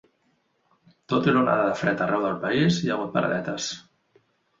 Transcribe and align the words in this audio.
Tot 1.11 1.27
i 1.31 1.35
l’onada 1.35 1.67
de 1.67 1.75
fred 1.81 2.01
arreu 2.05 2.23
del 2.27 2.39
país 2.45 2.79
hi 2.79 2.89
ha 2.91 2.95
hagut 2.97 3.13
paradetes. 3.19 3.69